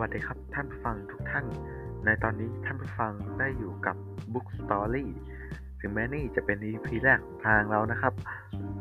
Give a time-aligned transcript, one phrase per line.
[0.00, 1.44] วัสดีครับท่านผู้ฟังทุกท่าน
[2.04, 3.96] ในตอนนี้ท่านผู้ฟังได้อยู่กับ
[4.32, 5.06] Book Story
[5.80, 8.12] ถึงแม้นี่จะเป็น EP แรกของทางเรานะครับ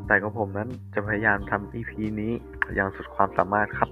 [0.08, 1.92] แต่ของผมนั้นจะพยายามทำ EP
[2.22, 2.32] นี้
[2.76, 3.90] อย่างสุดความสามารถครับ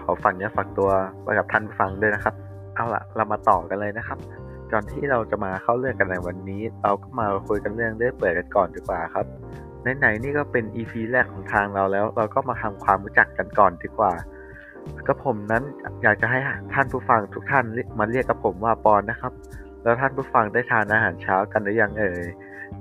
[0.00, 0.90] ขอฝากเนื้อฝากตัว
[1.22, 2.34] ไว้กับท่านผู้ฟังด้วยนะครับ
[2.74, 4.18] เอาล่ะเรามาต่อกันเลยนะครับ
[4.72, 9.26] ก่อนที่เราจะมาเข้าเรื่องกันในวันนี้ เราก็มาคุยกันเรื่องเรื่อยเปื่อยกันก่อนดีกว่าครับ
[9.98, 14.12] ไหนๆนี่ก็เป็น EP แรกของทางเราแล้ว เราก็มาทำความรู้จักกันก่อนดีกว่า
[15.06, 15.62] ก็ผมนั้น
[16.02, 16.38] อยากจะให้
[16.74, 17.64] ท่านผู้ฟังทุกท่าน
[17.98, 19.32] มาเรียกกับผมว่าปอนนะครับ
[19.82, 22.24] แล้วท่านผู้ฟังได้ทานอาหารเช้ากันหรือยังเอ่ย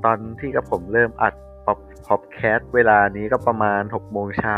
[0.03, 1.33] ตอนที่กับผมเริ่มอัด
[1.65, 1.73] พอ
[2.07, 4.57] พอดแคสเวลานี้ก็ประมาณ6โมงเช้า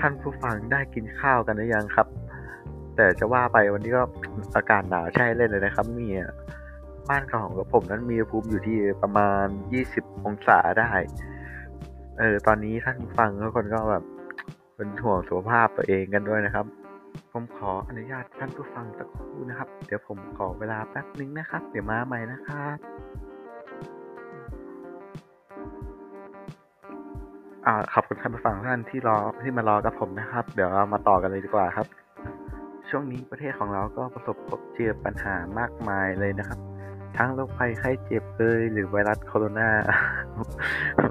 [0.00, 2.08] ท่านผู้ฟังได้กินข้าวกันหรือยังครับ
[2.96, 4.02] แต่จะว่าไปวันนี้ก็
[4.56, 6.28] อากาศหนาวใช่เล่นเลยนะครับเนี่ย
[7.08, 9.46] บ้านของกับผมนั้นมีอุณหภูมิอยู่ที่ประมาณ
[9.86, 10.90] 20 องศาได้
[12.18, 14.04] เออ ตอนนี้ท่านผู้ฟังทุกคนก็แบบ
[14.80, 16.66] เป็นห่วงสุขภาพตัวเองกันด้วยนะครับ
[17.32, 22.76] ผมขออนุญาตท่านผู้ฟังสักครู่นะครับ เดี๋ยวผมขอเวลาแป๊บนึงนะครับ เดี๋ยวมาใหม่นะครับ
[27.66, 31.86] อ่าขอบคุณท่านผู้ฟังท่านที่รอที่มารอกับผมนะครับ เดี๋ยวเรามาต่อกันเลยดีกว่าครับ
[32.88, 36.58] ช่วงนี้ประเทศของเราก็ประสบพบเจอปัญหามากมายเลยนะครับ
[37.16, 39.70] ทั้งโรคภัยไข้เจ็บเลยหรือไวรัสโคโรนา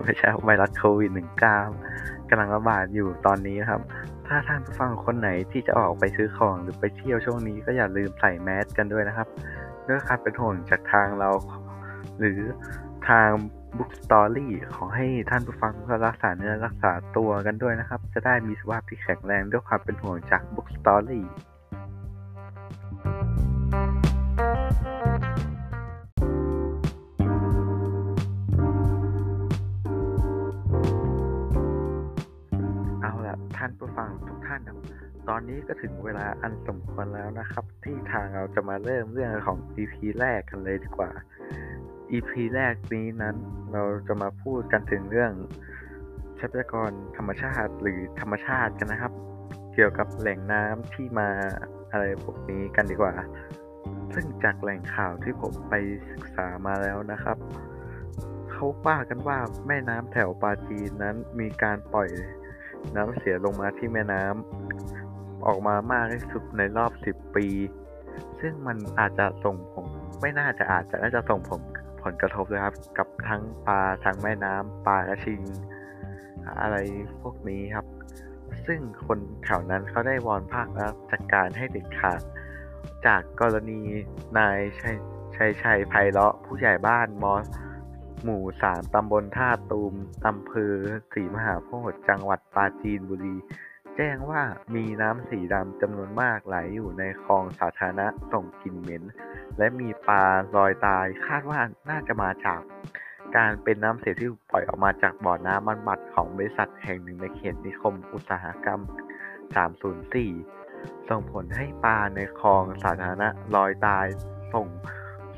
[0.02, 3.82] ไม่ใช่ไวรัสโควิด -19 กำลังระบาดอยู่ตอนนี้นะครับ
[4.28, 9.28] ถ้าท่านผู้ฟังคนไหนที่จะออกไปซื้อของหรือไปเที่ยวช่วงนี้ก็อย่าลืมใส่แมสกันด้วยนะครับ
[9.88, 11.30] ด้วยความเป็นห่วงจากทางเรา
[12.20, 12.40] หรือ
[13.08, 13.28] ทาง
[13.78, 15.74] Book Story ขอให้ท่านผู้ฟัง
[16.08, 34.78] รักษาเนื้อรักษาตัวกันด้วยนะครับ จะได้มีสุขภาพที่แข็งแรงด้วยความเป็นห่วงจาก Book Storyานผู้ฟังทุกท่านครับ
[35.30, 41.12] ตอนนี้ก็ถึงเวลาอันสมควรแล้วนะครับ ที่ทางเราจะมาเริ่มเรื่องของ EP แรกกันเลยดีกว่า
[42.12, 43.36] EP แรกนี้นั้น
[43.74, 45.32] เราจะมาพูดกันถึงเรื่อง
[46.40, 49.14] ทรัพยากรธรรมชาติหรือธรรมชาติกันนะครับ
[49.74, 51.30] เกี่ยวกับแหล่งน้ำที่มา
[51.92, 53.14] อะไรพวกนี้กันดีกว่า
[54.14, 55.74] ซึ่งจากแหล่งข่าวที่ผมไป
[56.12, 57.38] ศึกษามาแล้วนะครับ
[58.52, 62.10] เขาว่ากันว่าแม่น้ำแถวปาจีนนั้นมีการปล่อย
[62.96, 67.48] น้ำเสียลงมาที่แม่น้ำออกมามากที่สุดในรอบ 10 ปี
[68.40, 69.88] ซึ่งมันอาจจะส่งผล
[70.22, 71.62] ไม่น่าจะอาจจะน่าจะส่งผล
[72.04, 75.42] ผลกระทบเลยครับ กับทั้งปลาทั้งแม่น้ำปลากระชิง
[76.62, 76.78] อะไร
[77.22, 77.86] พวกนี้ครับ
[78.66, 82.22] ซึ่งคนแถวนั้นเขาได้วอนภาครัฐจัดการให้เด็ดขาด
[83.08, 83.80] จากกรณี
[84.38, 84.98] นายชัย
[85.36, 87.46] ชัยชัยไพเราะผู้ใหญ่บ้านมอส
[88.24, 89.94] หมู่สามตำบลท่าตูม
[90.28, 90.74] อำเภอ
[91.14, 93.36] ศรีมหาโพธิ์จังหวัดปราจีนบุรี
[93.96, 94.42] แจ้งว่า
[94.76, 99.04] มีน้ำสีดำจำนวนมากไหลอยู่ในคลองสาธารณะส่งกลิ่นเหม็น
[99.58, 100.24] และมีปลา
[100.56, 102.62] ลอยตายคาดว่าน่าจะมาจาก
[103.36, 108.82] การเป็นน้ำเสียที่ปล่อยออกมาจากบ่อน้ำบำบัดของบริษัทแห่งหนึ่งในเขตนิคมอุตสาหกรรม
[110.36, 114.06] 304 ส่งผลให้ปลาในคลองสาธารณะลอยตาย
[114.54, 114.68] ส่ง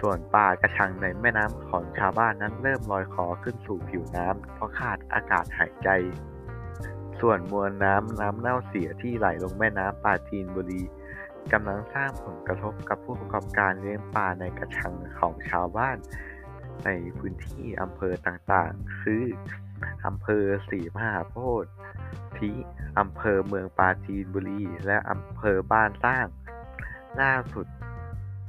[0.01, 5.89] ส่วนปลากระชังในแม่น้ำของชาวบ้านนั้นเริ่มลอยคอขึ้นสู่ผิวน้ำเพราะขาดอากาศหายใจ
[7.19, 10.81] ส่วนมวลน้ำน้ำเน่าเสียที่ไหลลงแม่น้ำปราจีนบุรี
[11.53, 15.97] กำลังสร้างผลกระทบกับผู้ประกอบการเลี้ยงปลาในกระชังของชาวบ้าน
[16.85, 19.23] ในพื้นที่อำเภอต่างๆ คือ
[20.05, 21.73] อำเภอศรีมหาโพธิ์
[22.37, 22.55] ที่
[22.99, 26.25] อำเภอเมืองปราจีนบุรี และอำเภอบ้านสร้าง
[27.21, 27.67] ล่าสุด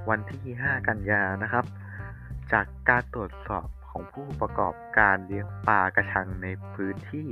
[0.09, 1.65] วันที่ 5 กันยานะครับ
[2.53, 7.28] จากการตรวจสอบของผู้ประกอบการเลี้ยงปลากระชังในพื้นที่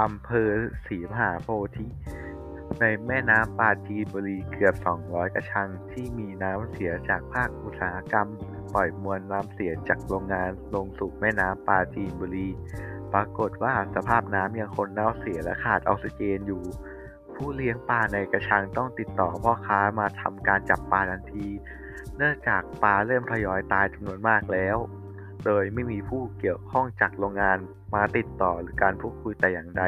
[0.00, 0.50] อำเภอ
[0.86, 1.86] ศรีมหาโพธิ
[2.80, 4.74] ในแม่น้ำปาจีนบุรีเกือบ
[5.04, 8.28] 200 กระชังที่มีน้ำเสียจากภาคอุตสาหกรรม
[8.74, 12.48] ปล่อยมวลน้ำเสียจากโรงงานลงสู่แม่น้ำปาจีนบุรี
[13.12, 16.62] ปรากฏว่าสภาพน้ำยังคงเน่าเสียและขาดออกซิเจนอยู่
[17.36, 21.46] ผู้เลี้ยงปลาในกระชังต้องติดต่อพ่อค้ามาทำการจับปลาทันที
[22.16, 24.76] เนื่องจากปลาเริ่มทยอยตายจำนวนมากแล้ว
[25.44, 27.58] โดยไม่มีผู้เกี่ยวข้องจากโรงงาน
[27.94, 29.84] มาติดต่อหรือการพูดคุยแต่อย่างใด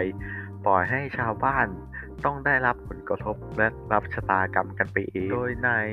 [0.66, 1.66] ปล่อยให้ชาวบ้าน
[2.24, 5.86] ต้องได้รับผลกระทบและรับชะตากรรมกันไปเอง โดยนาย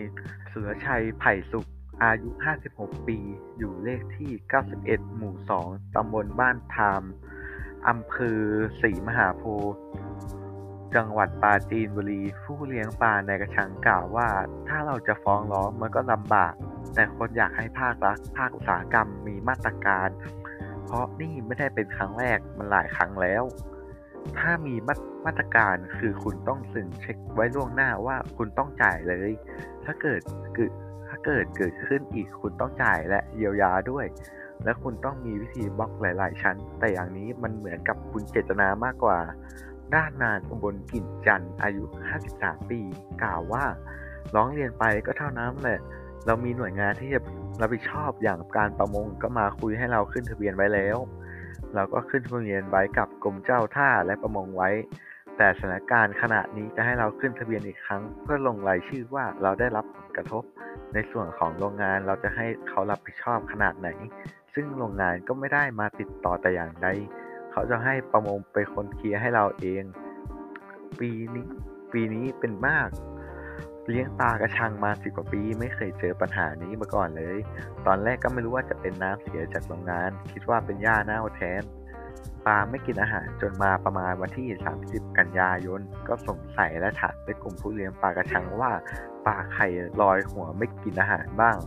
[0.48, 1.68] เสือชัยไผ่สุข
[2.04, 2.30] อายุ
[2.70, 3.18] 56 ปี
[3.58, 4.32] อยู่เลขที่
[4.74, 5.36] 91 หมู่
[5.66, 7.04] 2 ตำบลบ้านทาม
[7.88, 8.40] อำเภอ
[8.82, 9.44] ศรีมหาโพ
[9.74, 9.82] ธิ์
[10.96, 14.28] จังหวัดปราจีนบุรี ผู้เลี้ยงปลาในกระชังกล่าวว่า
[14.68, 16.54] ถ้าเราจะฟ้องร้องมันก็ลำบาก
[16.94, 20.10] แต่คนอยากให้ภาครัฐภาคอุตสาหกรรมมีมาตรการ
[20.86, 23.44] เพราะนี่ไม่ได้เป็นครั้งแรกมันหลายครั้งแล้ว
[24.38, 24.96] ถ้ามีมา
[25.26, 29.30] มาตรการคือคุณต้องสึ่งเช็คไว้ล่วงหน้าว่าคุณต้องจ่ายเลย
[29.86, 30.22] ถ้าเกิด
[30.56, 30.72] เกิด
[31.10, 34.06] ถ้าเกิดเกิดขึ้นอีกคุณต้องจ่ายและเยียวยาด้วย
[34.64, 39.20] และคุณต้องมีวิธีบล็อกหลาย ๆ ชั้น แต่อย่างนี้มันเหมือนกับคุณเจตนามากกว่า
[39.96, 41.84] ด้านนานอุบลกลิ่นจันทร์อายุ
[42.28, 42.80] 53 ปี
[43.24, 43.66] กล่าวว่า
[44.36, 45.80] ร้องเรียนไปก็เท่านั้นแหละ
[46.26, 47.22] เรามีหน่วยงานที่จะ
[47.62, 50.98] รับผิดชอบอย่างการประมงก็มาคุยให้เราขึ้นทะเบียนไว้แล้ว
[51.76, 54.70] เราก็ขึ้นทะเบียนไว้กับกรมเจ้าท่าและประมงไว้
[55.38, 60.44] แต่สถานการณ์ขณะนี้จะให้เราขึ้นทะเบียนอีกครั้ง เพื่อลงรายชื่อว่าเราได้รับผลกระทบ
[60.94, 63.90] ในส่วนของโรงงานเราจะให้เขารับผิดชอบขนาดไหน
[64.54, 66.88] ซึ่งโรงงานก็ไม่ได้มาติดต่อแต่อย่างใด
[67.58, 69.84] เขาจะให้ประมงเป็นคนเคลียร์ให้เราเอง
[71.00, 71.48] ปีนี้
[71.92, 72.90] ปีนี้เป็นมาก
[73.90, 77.38] เลี้ยงปลากระชังมาสิบกว่าปี ไม่เคยเจอปัญหานี้มาก่อนเลย
[77.86, 81.64] ตอนแรกก็ไม่รู้ว่าจะเป็นน้ำเสียจากโรงงาน คิดว่าเป็นหญ้าเน่าแทน
[82.46, 84.48] ปลาไม่กินอาหารจนมาประมาณวันที่
[84.82, 88.72] 30 กันยายน ก็สงสัยและถามไปกลุ่มผู้เลี้ยงปลากระชังว่า
[89.26, 89.68] ปลาไข่
[90.02, 91.58] ลอยหัวไม่กินอาหารบ้าง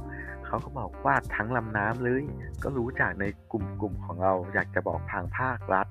[0.48, 2.22] เขาก็บอกว่าทั้งลำน้ำเลย
[2.62, 5.86] ก็รู้จากในกลุ่มกลุ่มของเราอยากจะบอกทางภาครัฐ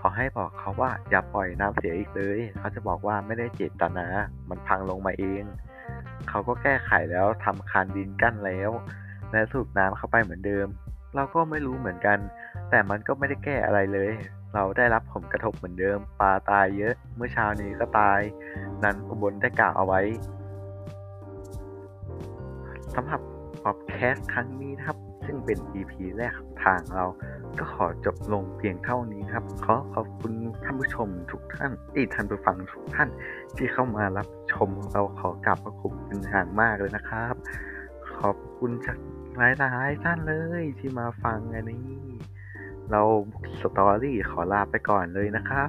[0.00, 4.06] ขอให้บอกเขาว่าอย่าปล่อยน้ำเสียอีกเลย เขาจะบอกว่าไม่ได้เจตนา
[4.48, 5.44] มันพังลงมาเอง
[6.28, 8.70] เขาก็แก้ไขแล้วทำคานดินกั้นแล้ว
[9.32, 10.66] และสูบน้ำเข้าไปเหมือนเดิม
[11.14, 12.18] เราก็ไม่รู้เหมือนกัน
[12.70, 14.10] แต่มันก็ไม่ได้แก้อะไรเลย
[14.54, 18.20] เราได้รับผลกระทบเหมือนเดิม ปลาตายเยอะ เมื่อเช้านี้ก็ตาย
[18.84, 20.00] นั้นอุบลได้กล่าวเอาไว้
[22.94, 23.20] สำหรับ
[23.62, 27.06] พอดแคสต์ครั้งนี้นะครับ ซึ่งเป็น EP แรกของทางเรา
[27.58, 30.32] ก็ขอจบลงเพียงเท่านี้ครับ ขอขอบคุณ
[30.64, 33.08] ท่านผู้ชมทุกท่านที่ท่านผู้ฟังทุกท่าน
[33.56, 37.34] ที่เข้ามารับชมเราขอกราบพระคุณเป็นอย่างมากเลยนะครับ
[38.18, 38.98] ขอบคุณจาก
[39.38, 41.90] หลายๆท่านเลยที่มาฟังอันนี้
[42.90, 43.02] เรา
[43.60, 45.68] สตอรี่ขอลาไปก่อนเลยนะครับ